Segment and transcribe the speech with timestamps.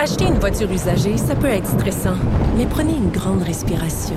[0.00, 2.14] Acheter une voiture usagée, ça peut être stressant,
[2.56, 4.14] mais prenez une grande respiration.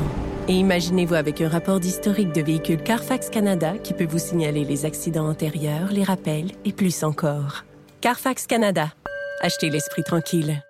[0.47, 4.85] Et imaginez-vous avec un rapport d'historique de véhicule Carfax Canada qui peut vous signaler les
[4.85, 7.65] accidents antérieurs, les rappels et plus encore.
[7.99, 8.89] Carfax Canada.
[9.41, 10.61] Achetez l'esprit tranquille.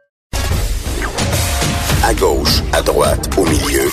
[2.05, 3.89] À gauche, à droite, au milieu.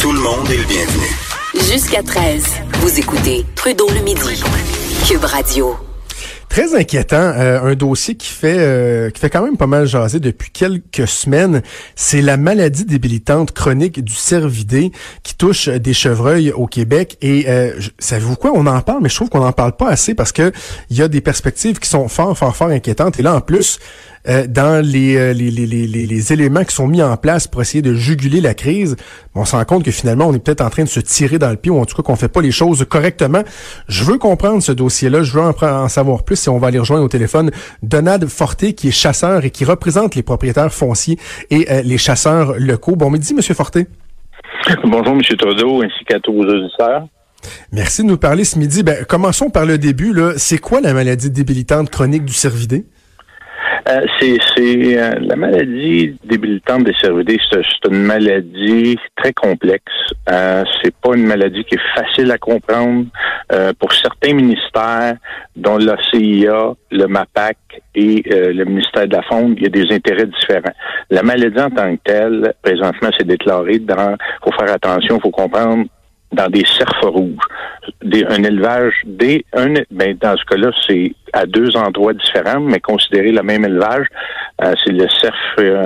[0.00, 1.70] Tout le monde est le bienvenu.
[1.70, 2.46] Jusqu'à 13,
[2.80, 4.42] vous écoutez Trudeau le midi.
[5.06, 5.76] Cube Radio.
[6.54, 10.20] Très inquiétant, euh, un dossier qui fait euh, qui fait quand même pas mal jaser
[10.20, 11.62] depuis quelques semaines,
[11.96, 14.92] c'est la maladie débilitante chronique du cervidé
[15.24, 17.18] qui touche des chevreuils au Québec.
[17.22, 20.14] Et euh, savez-vous quoi, on en parle mais je trouve qu'on n'en parle pas assez
[20.14, 20.52] parce que
[20.90, 23.18] il y a des perspectives qui sont fort fort fort inquiétantes.
[23.18, 23.80] Et là en plus
[24.28, 27.60] euh, dans les, euh, les, les, les, les, éléments qui sont mis en place pour
[27.60, 28.96] essayer de juguler la crise,
[29.34, 31.50] on se rend compte que finalement, on est peut-être en train de se tirer dans
[31.50, 33.42] le pied, ou en tout cas qu'on fait pas les choses correctement.
[33.88, 36.78] Je veux comprendre ce dossier-là, je veux en, en savoir plus et on va aller
[36.78, 37.50] rejoindre au téléphone
[37.82, 41.18] Donald Forté, qui est chasseur et qui représente les propriétaires fonciers
[41.50, 42.96] et euh, les chasseurs locaux.
[42.96, 43.86] Bon midi, Monsieur Forté.
[44.84, 45.20] Bonjour, M.
[45.36, 47.06] Trudeau, ainsi qu'à tous vos auditeurs.
[47.72, 48.82] Merci de nous parler ce midi.
[48.82, 50.14] Ben, commençons par le début.
[50.38, 52.86] C'est quoi la maladie débilitante chronique du cervidé?
[53.86, 57.38] Euh, c'est euh, la maladie débilitante des cervidés.
[57.52, 59.92] C'est une maladie très complexe.
[60.30, 63.04] Euh, c'est pas une maladie qui est facile à comprendre
[63.52, 65.16] euh, pour certains ministères,
[65.54, 67.58] dont la CIA, le MAPAC
[67.94, 69.54] et le ministère de la Faune.
[69.58, 70.74] Il y a des intérêts différents.
[71.10, 73.80] La maladie en tant que telle, présentement, c'est déclaré.
[73.80, 75.84] Dans, faut faire attention, faut comprendre
[76.34, 77.46] dans des cerfs rouges.
[78.02, 82.80] Des, un élevage, des, un, ben, dans ce cas-là, c'est à deux endroits différents, mais
[82.80, 84.06] considérer le même élevage,
[84.62, 85.84] euh, c'est le cerf euh,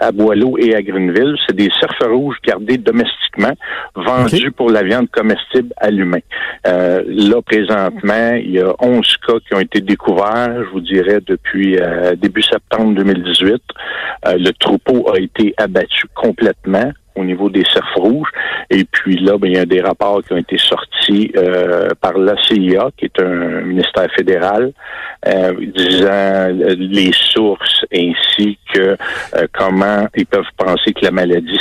[0.00, 1.36] à Boileau et à Greenville.
[1.46, 3.52] C'est des cerfs rouges gardés domestiquement,
[3.94, 6.18] vendus pour la viande comestible à l'humain.
[6.66, 11.20] Euh, là, présentement, il y a 11 cas qui ont été découverts, je vous dirais,
[11.24, 11.78] depuis
[12.16, 13.62] début septembre 2018.
[14.26, 18.28] le troupeau a été abattu complètement au niveau des cerfs rouges.
[18.70, 22.16] Et puis là, ben, il y a des rapports qui ont été sortis euh, par
[22.18, 24.72] la CIA, qui est un ministère fédéral,
[25.26, 31.58] euh, disant les sources ainsi que euh, comment ils peuvent penser que la maladie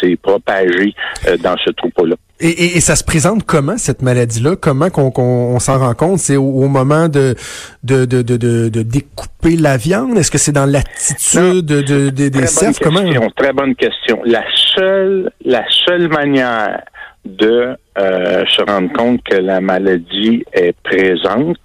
[0.00, 0.94] s'est propagée
[1.42, 2.16] dans ce troupeau-là.
[2.38, 4.56] Et, et, ça se présente comment cette maladie-là?
[4.56, 6.18] Comment qu'on s'en rend compte?
[6.18, 7.34] C'est au, moment de
[7.82, 10.18] de, de, de, de, découper la viande?
[10.18, 12.78] Est-ce que c'est dans l'attitude de, des cerfs?
[12.82, 13.00] Comment
[13.36, 14.20] Très bonne question.
[14.26, 14.44] La
[14.74, 16.82] seule la seule manière
[17.24, 21.58] de euh, se rendre compte que la maladie est présente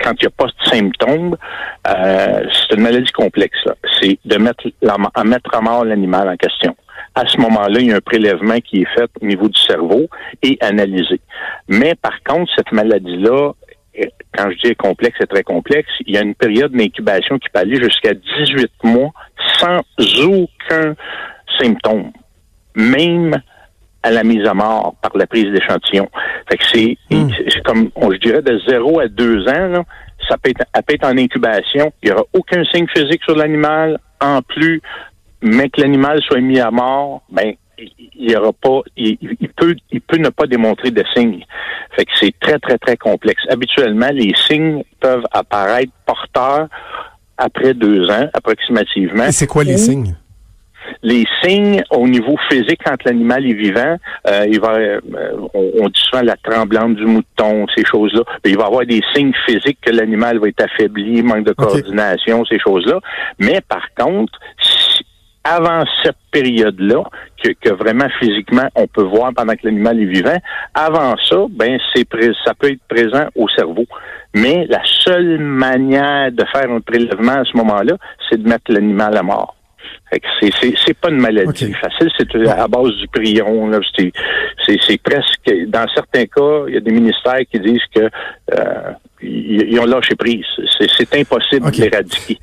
[0.00, 1.36] quand il n'y a pas de symptômes,
[1.88, 3.58] euh, c'est une maladie complexe.
[4.00, 6.76] C'est de mettre, la, à mettre à mort l'animal en question
[7.16, 10.06] à ce moment-là, il y a un prélèvement qui est fait au niveau du cerveau
[10.42, 11.18] et analysé.
[11.66, 13.52] Mais par contre, cette maladie-là,
[14.36, 15.88] quand je dis complexe, c'est très complexe.
[16.06, 19.12] Il y a une période d'incubation qui peut aller jusqu'à 18 mois
[19.58, 19.80] sans
[20.28, 20.94] aucun
[21.58, 22.12] symptôme,
[22.74, 23.40] même
[24.02, 26.08] à la mise à mort par la prise d'échantillon.
[26.48, 27.30] Fait que c'est, hmm.
[27.64, 29.84] comme, je dirais, de 0 à 2 ans,
[30.28, 31.92] ça peut être, peut être en incubation.
[32.02, 33.98] Il n'y aura aucun signe physique sur l'animal.
[34.20, 34.80] En plus,
[35.42, 39.18] mais que l'animal soit mis à mort, ben il y aura pas, il,
[39.54, 41.44] peut, il peut ne pas démontrer de signes.
[41.94, 43.42] Fait que c'est très très très complexe.
[43.50, 46.68] Habituellement, les signes peuvent apparaître porteurs
[47.36, 49.24] après deux ans, approximativement.
[49.24, 50.16] Et c'est quoi les signes?
[51.02, 53.96] Les signes au niveau physique quand l'animal est vivant,
[54.28, 55.00] euh, il va, euh,
[55.54, 58.22] on, dit souvent la tremblante du mouton, ces choses-là.
[58.44, 62.58] Il va avoir des signes physiques que l'animal va être affaibli, manque de coordination, ces
[62.58, 63.00] choses-là.
[63.38, 64.38] Mais par contre,
[65.44, 67.04] avant cette période-là,
[67.42, 70.36] que, vraiment physiquement on peut voir pendant que l'animal est vivant,
[70.74, 72.06] avant ça, ben c'est
[72.44, 73.84] ça peut être présent au cerveau.
[74.34, 77.96] Mais la seule manière de faire un prélèvement à ce moment-là,
[78.28, 79.55] c'est de mettre l'animal à mort.
[80.40, 83.70] C'est, pas une maladie facile, c'est à base du prion.
[83.94, 88.08] C'est, presque, dans certains cas, il y a des ministères qui disent que
[88.54, 88.92] euh,
[89.22, 90.44] ils, ont lâché prise.
[90.78, 92.38] C'est, impossible d'éradiquer.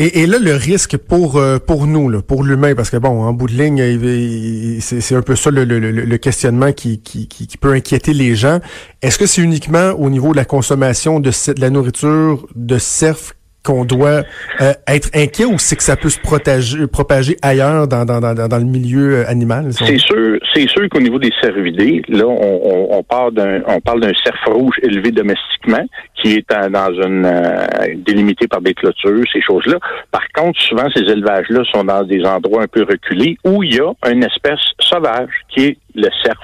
[0.00, 3.32] Et, là, le risque pour euh, pour nous, là, pour l'humain, parce que bon, en
[3.32, 7.72] bout de ligne, c'est un peu ça le, le, le questionnement qui, qui, qui, peut
[7.72, 8.60] inquiéter les gens.
[9.02, 13.32] Est-ce que c'est uniquement au niveau de la consommation de, de la nourriture de cerf
[13.64, 14.22] qu'on doit
[14.60, 18.34] euh, être inquiet ou c'est que ça peut se propager, propager ailleurs dans, dans, dans,
[18.34, 19.72] dans le milieu euh, animal?
[19.72, 24.00] C'est sûr, c'est sûr qu'au niveau des cervidés, là, on, on, parle d'un on parle
[24.00, 25.84] d'un cerf rouge élevé domestiquement
[26.14, 29.78] qui est dans une euh, délimité par des clôtures, ces choses-là.
[30.10, 33.80] Par contre, souvent ces élevages-là sont dans des endroits un peu reculés où il y
[33.80, 36.40] a une espèce sauvage qui est le cerf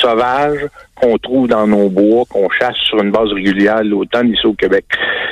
[0.00, 4.54] sauvages qu'on trouve dans nos bois, qu'on chasse sur une base régulière l'automne ici au
[4.54, 4.84] Québec.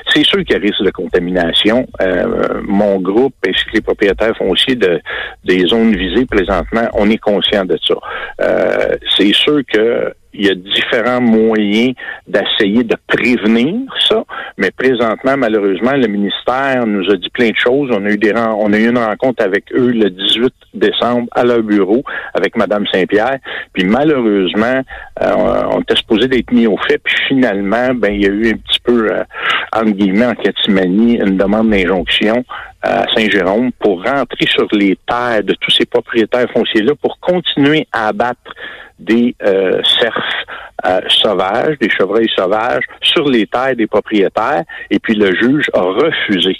[0.08, 1.86] C'est sûr qu'il y a risque de contamination.
[2.00, 5.00] Euh, mon groupe ainsi que les propriétaires fonciers de,
[5.44, 7.94] des zones visées présentement, on est conscient de ça.
[8.40, 11.94] Euh, c'est sûr que il y a différents moyens
[12.26, 13.76] d'essayer de prévenir
[14.08, 14.24] ça,
[14.56, 17.90] mais présentement, malheureusement, le ministère nous a dit plein de choses.
[17.92, 21.44] On a eu des on a eu une rencontre avec eux le 18 décembre à
[21.44, 22.02] leur bureau
[22.34, 23.38] avec Madame Saint-Pierre.
[23.72, 24.82] Puis malheureusement,
[25.22, 26.98] euh, on était supposé d'être mis au fait.
[26.98, 29.24] Puis finalement, ben il y a eu un petit peu euh,
[29.72, 32.44] entre guillemets en catimanie une demande d'injonction
[32.82, 38.08] à Saint-Jérôme pour rentrer sur les terres de tous ces propriétaires fonciers-là pour continuer à
[38.08, 38.54] abattre
[38.98, 40.46] des euh, cerfs
[40.86, 44.64] euh, sauvages, des chevreuils sauvages sur les terres des propriétaires.
[44.90, 46.56] Et puis le juge a refusé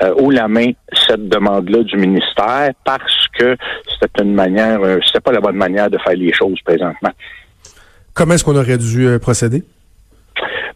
[0.00, 0.72] euh, haut la main
[1.06, 3.56] cette demande-là du ministère parce que
[4.00, 7.10] c'était une manière, euh, c'était pas la bonne manière de faire les choses présentement.
[8.14, 9.64] Comment est-ce qu'on aurait dû procéder?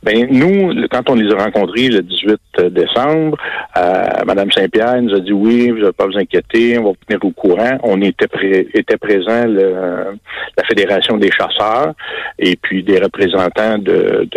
[0.02, 3.36] Ben nous, quand on les a rencontrés le 18 décembre,
[3.76, 6.96] euh, Madame Saint-Pierre nous a dit oui, vous n'avez pas vous inquiéter, on va vous
[7.06, 7.78] tenir au courant.
[7.82, 8.68] On était pré
[9.00, 11.92] présent la Fédération des chasseurs
[12.38, 14.28] et puis des représentants de,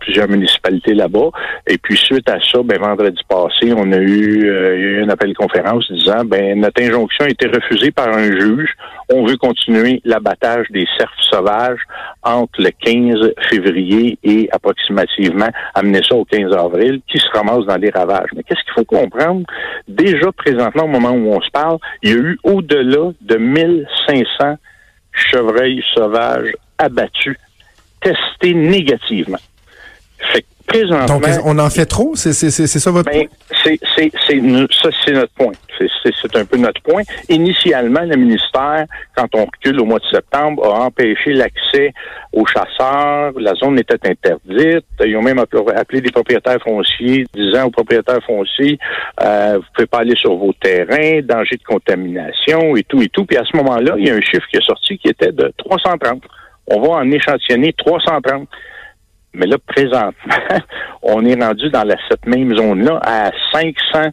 [0.00, 1.30] plusieurs municipalités là-bas.
[1.66, 5.34] Et puis suite à ça, ben vendredi passé, on a eu, euh, eu un appel
[5.34, 8.70] conférence disant ben notre injonction a été refusée par un juge.
[9.12, 11.80] On veut continuer l'abattage des cerfs sauvages
[12.22, 15.01] entre le 15 février et approximativement
[15.74, 18.28] amener ça au 15 avril, qui se ramasse dans les ravages.
[18.34, 19.44] Mais qu'est-ce qu'il faut comprendre?
[19.88, 24.56] Déjà présentement, au moment où on se parle, il y a eu au-delà de 1500
[25.12, 27.36] chevreuils sauvages abattus,
[28.00, 29.38] testés négativement.
[30.18, 31.18] Fait présentement.
[31.18, 32.12] Donc, on en fait trop?
[32.14, 33.26] C'est ça votre ben,
[33.64, 35.52] c'est ça, c'est notre point.
[35.78, 37.02] C'est un peu notre point.
[37.28, 38.86] Initialement, le ministère,
[39.16, 41.92] quand on recule au mois de septembre, a empêché l'accès
[42.32, 43.32] aux chasseurs.
[43.38, 44.86] La zone était interdite.
[45.04, 48.78] Ils ont même appelé des propriétaires fonciers, disant aux propriétaires fonciers,
[49.22, 53.24] euh, vous pouvez pas aller sur vos terrains, danger de contamination et tout et tout.
[53.24, 55.52] Puis à ce moment-là, il y a un chiffre qui est sorti qui était de
[55.58, 56.22] 330.
[56.68, 58.48] On va en échantillonner 330.
[59.34, 60.12] Mais là, présentement,
[61.02, 64.10] on est rendu dans la, cette même zone-là à 500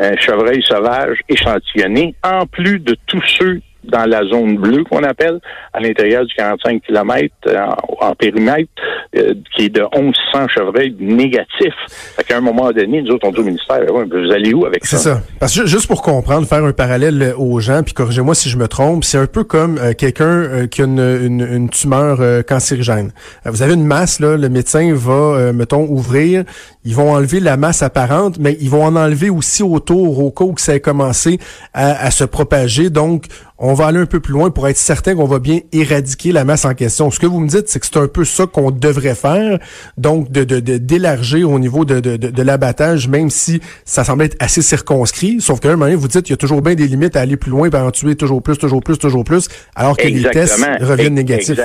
[0.00, 5.40] euh, chevreuils sauvages échantillonnés, en plus de tous ceux dans la zone bleue qu'on appelle,
[5.72, 7.66] à l'intérieur du 45 km euh,
[8.00, 8.70] en, périmètre,
[9.14, 11.74] euh, qui est de 1100 chevreuils négatifs.
[12.16, 14.86] Fait qu'à un moment donné, nous autres, on dit au ministère, vous allez où avec
[14.86, 14.96] ça?
[14.96, 15.22] C'est ça?
[15.38, 18.68] Parce que juste pour comprendre, faire un parallèle aux gens, puis corrigez-moi si je me
[18.68, 23.12] trompe, c'est un peu comme euh, quelqu'un qui a une, une, tumeur cancérigène.
[23.44, 26.44] vous avez une masse, là, le médecin va, mettons, ouvrir,
[26.84, 30.44] ils vont enlever la masse apparente, mais ils vont en enlever aussi autour au cas
[30.44, 31.38] où ça a commencé
[31.74, 32.90] à, à se propager.
[32.90, 33.26] Donc,
[33.64, 36.44] on va aller un peu plus loin pour être certain qu'on va bien éradiquer la
[36.44, 37.12] masse en question.
[37.12, 39.58] Ce que vous me dites, c'est que c'est un peu ça qu'on devrait faire,
[39.96, 44.62] donc de d'élargir au niveau de, de, de, l'abattage, même si ça semble être assez
[44.62, 45.40] circonscrit.
[45.40, 47.36] Sauf qu'à un moment, vous dites qu'il y a toujours bien des limites à aller
[47.36, 50.60] plus loin, par en tuer toujours plus, toujours plus, toujours plus, alors que les tests
[50.80, 51.58] reviennent négatifs.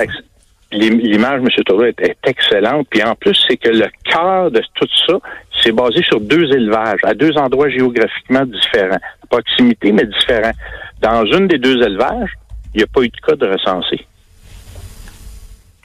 [0.70, 1.48] L'image, M.
[1.64, 2.86] Thoreau, est, est, excellente.
[2.90, 5.14] Puis en plus, c'est que le cœur de tout ça,
[5.62, 9.00] c'est basé sur deux élevages, à deux endroits géographiquement différents.
[9.30, 10.52] Proximité, mais différents.
[11.00, 12.32] Dans une des deux élevages,
[12.74, 14.06] il n'y a pas eu de cas de recensé.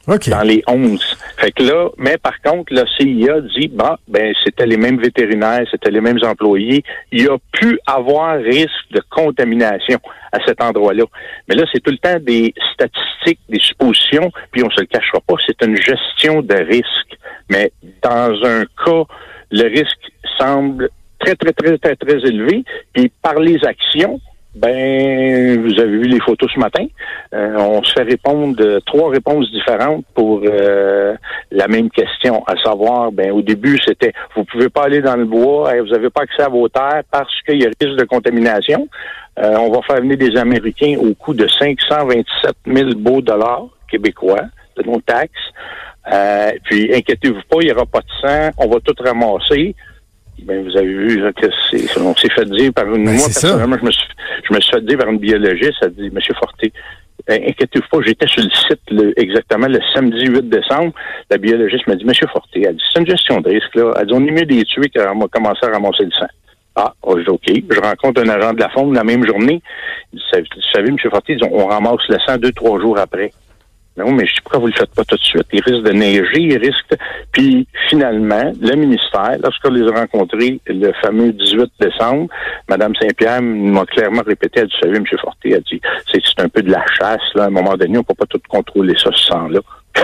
[0.06, 1.01] Dans les 11.
[1.38, 5.65] Fait que là, mais par contre, la CIA dit, bah, ben, c'était les mêmes vétérinaires,
[5.71, 6.83] c'était les mêmes employés.
[7.13, 10.00] Il y a pu avoir risque de contamination
[10.33, 11.05] à cet endroit-là.
[11.48, 15.22] Mais là, c'est tout le temps des statistiques, des suppositions, puis on se le cachera
[15.25, 17.17] pas, c'est une gestion de risque.
[17.50, 19.03] Mais dans un cas,
[19.51, 20.89] le risque semble
[21.20, 22.65] très, très, très, très, très élevé.
[22.93, 24.20] Puis par les actions,
[24.55, 26.86] ben, vous avez vu les photos ce matin.
[27.33, 31.15] Euh, on se fait répondre trois réponses différentes pour euh,
[31.51, 35.25] la même question, à savoir, ben, au début, c'était vous pouvez pas aller dans le
[35.25, 38.88] bois, vous n'avez pas accès à vos terres parce qu'il y a risque de contamination.
[39.39, 44.41] Euh, on va faire venir des Américains au coût de 527 000 beaux dollars québécois
[44.77, 45.31] de nos taxes.
[46.65, 49.75] puis inquiétez-vous pas, il n'y aura pas de sang, on va tout ramasser.
[50.41, 53.05] Ben, vous avez vu que c'est, on s'est fait dire par une.
[53.05, 54.07] Ben, moi, personnellement, je me, suis,
[54.49, 56.73] je me suis fait dire par une biologiste, elle dit, Monsieur Forté,
[57.27, 60.93] ben, inquiétez-vous pas, j'étais sur le site exactement le samedi 8 décembre.
[61.29, 63.93] La biologiste m'a dit, Monsieur Forté, elle dit, c'est une gestion de risque, là.
[63.99, 66.27] Elle dit, on est mieux des tuer qu'à commencer à ramasser le sang.
[66.75, 67.63] Ah, oh, je dis, OK.
[67.69, 69.61] Je rencontre un agent de la faune la même journée.
[70.11, 70.19] Vous
[70.73, 70.97] savez, M.
[70.97, 73.31] Forté, on ramasse le sang deux, trois jours après.
[73.95, 75.45] Non, mais je dis pourquoi vous le faites pas tout de suite?
[75.53, 76.97] Il risque de neiger, il risque de...
[77.31, 82.27] Puis finalement, le ministère, lorsqu'on les a rencontrés le fameux 18 décembre,
[82.69, 85.05] Mme Saint-Pierre m'a clairement répété, elle dit, vous savez, M.
[85.21, 85.79] Forté, elle dit,
[86.12, 87.43] c'est un peu de la chasse, là.
[87.43, 89.59] À un moment donné, on ne peut pas tout contrôler ça, ce sang-là.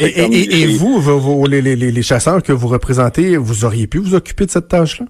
[0.00, 4.50] et, et, vous, les, les chasseurs que vous représentez, vous auriez pu vous occuper de
[4.50, 5.06] cette tâche-là?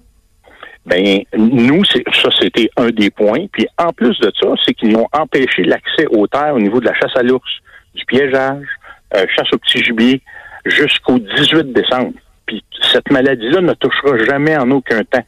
[0.83, 3.45] Ben nous, ça c'était un des points.
[3.51, 6.85] Puis en plus de ça, c'est qu'ils ont empêché l'accès aux terres au niveau de
[6.85, 7.61] la chasse à l'ours
[7.95, 8.65] du piégeage,
[9.15, 10.21] euh, chasse au petit gibier,
[10.65, 12.13] jusqu'au 18 décembre.
[12.45, 15.25] Puis cette maladie-là ne touchera jamais en aucun temps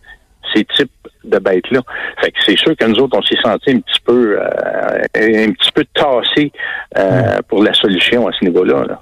[0.54, 0.92] ces types
[1.24, 1.82] de bêtes-là.
[2.22, 5.52] Fait que c'est sûr que nous autres, on s'est senti un petit peu euh, un
[5.52, 6.52] petit peu tassés
[6.98, 7.42] euh, mm.
[7.48, 8.86] pour la solution à ce niveau-là.
[8.86, 9.02] Là.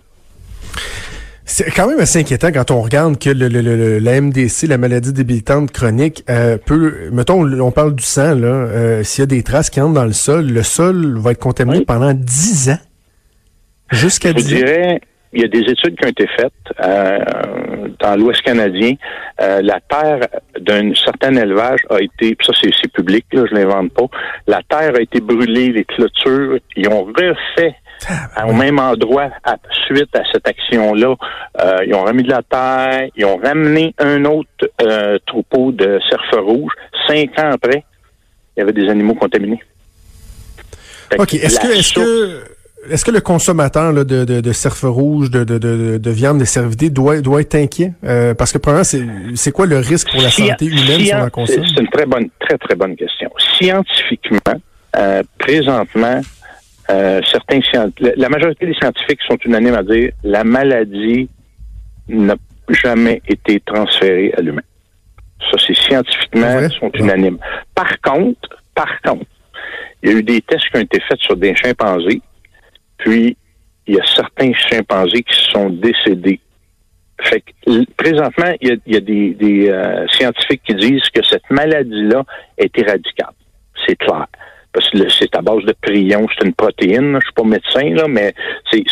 [1.45, 5.11] C'est quand même assez inquiétant quand on regarde que le, le, la MDC, la maladie
[5.11, 6.23] débilitante chronique,
[6.65, 10.05] peut, mettons, on parle du sang, là, s'il y a des traces qui entrent dans
[10.05, 12.77] le sol, le sol va être contaminé pendant 10 ans.
[13.91, 15.01] Jusqu'à Je dirais,
[15.33, 16.51] il y a des études qui ont été faites
[16.83, 17.19] euh,
[17.99, 18.95] dans l'Ouest canadien.
[19.39, 20.27] Euh, la terre
[20.59, 24.07] d'un certain élevage a été, ça c'est public, là, je l'invente pas.
[24.47, 27.75] La terre a été brûlée, les clôtures, ils ont refait
[28.47, 29.55] au même endroit à,
[29.85, 31.15] suite à cette action-là.
[31.61, 34.49] Euh, ils ont remis de la terre, ils ont ramené un autre
[35.27, 36.73] troupeau de cerfs rouges.
[37.07, 37.85] Cinq ans après,
[38.55, 39.61] il y avait des animaux contaminés.
[41.17, 41.33] OK.
[41.35, 42.43] Est-ce que, est-ce que
[42.89, 45.57] est-ce que le consommateur de, de, de cerf rouge, de, de,
[45.97, 47.93] de, viande de cervidés doit, doit être inquiet?
[48.03, 51.19] Euh, parce que premièrement, c'est, c'est quoi le risque pour la santé humaine si on
[51.19, 51.63] en consomme?
[51.65, 53.29] C'est une très bonne, très, très bonne question.
[53.57, 54.61] Scientifiquement,
[54.97, 56.21] euh, présentement,
[56.89, 57.59] euh, certains
[57.99, 61.29] la majorité des scientifiques sont unanimes à dire la maladie
[62.09, 62.35] n'a
[62.69, 64.63] jamais été transférée à l'humain.
[65.51, 67.37] Ça, c'est scientifiquement, ils sont unanimes.
[67.75, 69.25] Par contre, par contre,
[70.01, 72.21] il y a eu des tests qui ont été faits sur des chimpanzés
[73.01, 73.35] puis,
[73.87, 76.39] il y a certains chimpanzés qui sont décédés.
[77.23, 82.23] Fait que, présentement, il y a, des, euh, scientifiques qui disent que cette maladie-là
[82.57, 83.35] est éradiquable.
[83.85, 84.25] C'est clair.
[84.73, 87.17] Parce que c'est à base de prion, c'est une protéine.
[87.19, 88.33] Je suis pas médecin, là, mais
[88.71, 88.85] c'est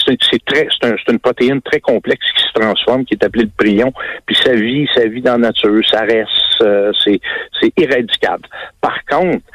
[0.46, 3.94] très c'est une protéine très complexe qui se transforme, qui est appelée le prion.
[4.26, 8.44] Puis ça vit, ça vit dans la nature, ça reste, euh, c'est éradiquable.
[8.82, 9.46] Par contre,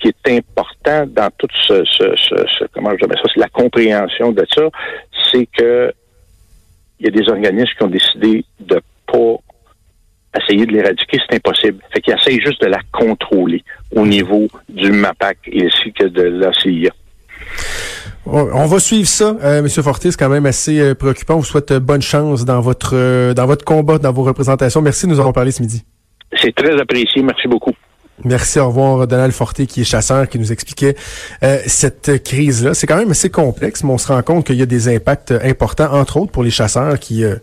[0.00, 4.44] qui est important dans toute ce, ce, ce, comment je ça, c'est la compréhension de
[4.54, 4.62] ça,
[5.30, 5.92] c'est que
[6.98, 9.36] il y a des organismes qui ont décidé de pas
[10.38, 11.78] essayer de l'éradiquer, c'est impossible.
[11.92, 13.64] Fait qu'ils essayent juste de la contrôler
[13.94, 16.90] au niveau du MAPAC ainsi que de la CIA.
[18.26, 21.34] On va suivre ça, euh, Monsieur Fortis, quand même assez euh, préoccupant.
[21.34, 24.82] On vous souhaite bonne chance dans votre euh, dans votre combat, dans vos représentations.
[24.82, 25.82] Merci de nous avoir parlé ce midi.
[26.36, 27.22] C'est très apprécié.
[27.22, 27.72] Merci beaucoup.
[28.24, 30.94] Merci, au revoir Donald Forté qui est chasseur, qui nous expliquait
[31.42, 32.74] euh, cette crise-là.
[32.74, 35.32] C'est quand même assez complexe, mais on se rend compte qu'il y a des impacts
[35.32, 37.36] importants, entre autres pour les chasseurs qui euh,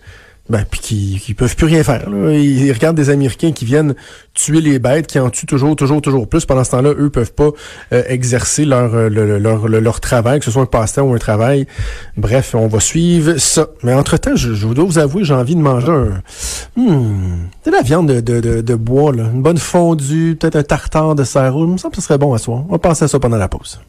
[0.49, 2.09] ben, puis qui, qui peuvent plus rien faire.
[2.09, 2.31] Là.
[2.31, 3.95] Ils, regardent des Américains qui viennent
[4.33, 6.45] tuer les bêtes, qui en tuent toujours, toujours, toujours plus.
[6.45, 7.49] Pendant ce temps-là, eux peuvent pas
[7.93, 11.67] euh, exercer leur, leur, leur, travail, que ce soit un passe-temps ou un travail.
[12.15, 13.67] Bref, on va suivre ça.
[13.83, 16.21] Mais entre-temps, je, je dois vous avouer, j'ai envie de manger un...
[16.75, 19.23] Hmm, de la viande de, de, de, bois, là.
[19.23, 21.65] une bonne fondue, peut-être un tartare de cerveau.
[21.65, 22.63] Il me semble que ce serait bon à soi.
[22.69, 23.79] On va passer à ça pendant la pause.